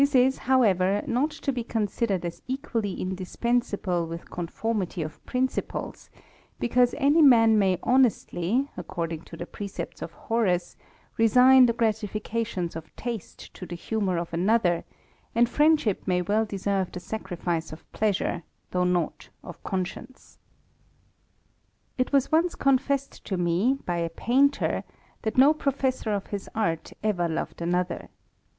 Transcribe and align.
This 0.01 0.15
is, 0.15 0.37
however, 0.49 1.03
not 1.05 1.29
to 1.29 1.53
be 1.53 1.63
considered 1.63 2.25
as 2.25 2.41
equalljf 2.49 2.97
indispensable 2.97 4.07
with 4.07 4.31
conformity 4.31 5.03
of 5.03 5.23
principles, 5.27 6.09
because 6.59 6.93
£ 6.93 7.23
man 7.23 7.59
may 7.59 7.77
honestly, 7.83 8.67
according 8.75 9.21
to 9.25 9.37
the 9.37 9.45
precepts 9.45 10.01
of 10.01 10.11
Horace 10.13 10.75
resign 11.19 11.67
the 11.67 11.73
gratifications 11.73 12.75
of 12.75 12.95
taste 12.95 13.53
to 13.53 13.67
the 13.67 13.75
humour 13.75 14.17
of 14.17 14.33
another 14.33 14.85
and 15.35 15.47
friendship 15.47 16.07
may 16.07 16.23
well 16.23 16.45
deserve 16.45 16.91
the 16.91 16.99
sacrifice 16.99 17.71
of 17.71 17.85
pleasure 17.93 18.41
though 18.71 18.85
not 18.85 19.29
of 19.43 19.61
conscience. 19.63 20.39
It 21.99 22.11
was 22.11 22.31
once 22.31 22.55
confessed 22.55 23.23
to 23.25 23.37
me^ 23.37 23.85
by 23.85 23.97
a 23.97 24.09
painter, 24.09 24.83
that 25.21 25.37
no 25.37 25.53
[fessor 25.53 26.11
of 26.11 26.25
his 26.33 26.49
art 26.55 26.91
ever 27.03 27.29
loved 27.29 27.61
another. 27.61 28.09